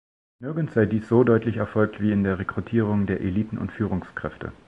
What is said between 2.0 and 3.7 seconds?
wie in der Rekrutierung der Eliten